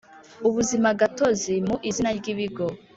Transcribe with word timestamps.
ubuzimagatozi 0.47 1.53
mu 1.67 1.75
izina 1.89 2.09
ry 2.17 2.27
Ibigo 2.33 2.65